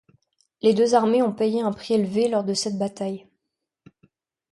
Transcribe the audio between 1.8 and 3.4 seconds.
élevé lors de cette bataille.